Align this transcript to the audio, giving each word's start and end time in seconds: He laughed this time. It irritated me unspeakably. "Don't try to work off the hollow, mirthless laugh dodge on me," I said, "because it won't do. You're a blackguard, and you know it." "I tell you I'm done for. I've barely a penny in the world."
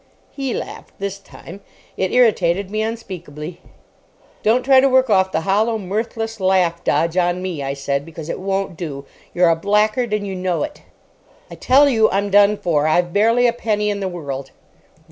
He 0.31 0.51
laughed 0.51 0.93
this 0.97 1.19
time. 1.19 1.61
It 1.95 2.11
irritated 2.11 2.71
me 2.71 2.81
unspeakably. 2.81 3.61
"Don't 4.41 4.65
try 4.65 4.79
to 4.79 4.89
work 4.89 5.11
off 5.11 5.31
the 5.31 5.41
hollow, 5.41 5.77
mirthless 5.77 6.39
laugh 6.39 6.83
dodge 6.83 7.17
on 7.17 7.39
me," 7.39 7.61
I 7.61 7.75
said, 7.75 8.03
"because 8.03 8.27
it 8.27 8.39
won't 8.39 8.75
do. 8.75 9.05
You're 9.31 9.49
a 9.49 9.55
blackguard, 9.55 10.11
and 10.11 10.25
you 10.25 10.33
know 10.33 10.63
it." 10.63 10.81
"I 11.51 11.53
tell 11.53 11.87
you 11.87 12.09
I'm 12.09 12.31
done 12.31 12.57
for. 12.57 12.87
I've 12.87 13.13
barely 13.13 13.45
a 13.45 13.53
penny 13.53 13.91
in 13.91 13.99
the 13.99 14.09
world." 14.09 14.49